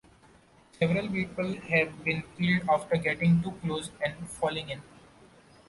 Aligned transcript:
Several 0.79 1.07
people 1.09 1.53
have 1.69 2.03
been 2.03 2.23
killed 2.35 2.67
after 2.67 2.97
getting 2.97 3.39
too 3.43 3.51
close 3.63 3.91
and 4.03 4.17
falling 4.27 4.69
in. 4.71 4.81